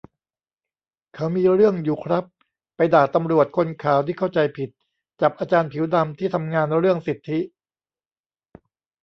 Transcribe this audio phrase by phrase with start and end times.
[1.15, 2.25] เขามีเรื่องอยู่ครับ
[2.75, 4.69] ไปด่าตำรวจคนขาวที่เข้าใจผิด
[5.21, 7.39] จับอาจารย์ผิวดำที่ทำงานเรื่องสิทธิ